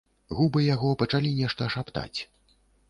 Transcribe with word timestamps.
Губы 0.39 0.63
яго 0.75 0.89
пачалі 1.03 1.37
нешта 1.43 1.71
шаптаць. 1.77 2.19